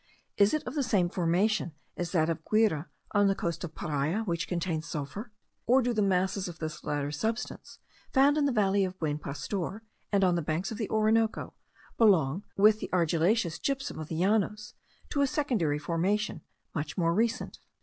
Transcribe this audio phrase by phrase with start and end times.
[0.35, 4.23] Is it of the same formation as that of Guire, on the coast of Paria,
[4.23, 5.31] which contains sulphur?
[5.67, 7.77] or do the masses of this latter substance,
[8.11, 11.53] found in the valley of Buen Pastor and on the banks of the Orinoco,
[11.99, 14.73] belong, with the argillaceous gypsum of the Llanos,
[15.09, 16.41] to a secondary formation
[16.73, 17.59] much more recent.